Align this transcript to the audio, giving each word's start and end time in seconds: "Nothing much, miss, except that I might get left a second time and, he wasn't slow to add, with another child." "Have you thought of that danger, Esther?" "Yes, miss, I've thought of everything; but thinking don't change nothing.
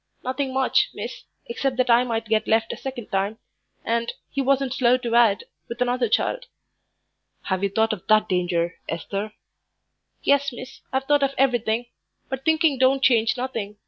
"Nothing 0.23 0.51
much, 0.51 0.89
miss, 0.95 1.25
except 1.45 1.77
that 1.77 1.91
I 1.91 2.03
might 2.03 2.25
get 2.25 2.47
left 2.47 2.73
a 2.73 2.75
second 2.75 3.09
time 3.11 3.37
and, 3.85 4.11
he 4.31 4.41
wasn't 4.41 4.73
slow 4.73 4.97
to 4.97 5.13
add, 5.13 5.43
with 5.69 5.79
another 5.79 6.09
child." 6.09 6.47
"Have 7.43 7.61
you 7.61 7.69
thought 7.69 7.93
of 7.93 8.07
that 8.07 8.27
danger, 8.27 8.79
Esther?" 8.89 9.33
"Yes, 10.23 10.51
miss, 10.51 10.81
I've 10.91 11.03
thought 11.03 11.21
of 11.21 11.35
everything; 11.37 11.85
but 12.29 12.43
thinking 12.45 12.79
don't 12.79 13.03
change 13.03 13.37
nothing. 13.37 13.77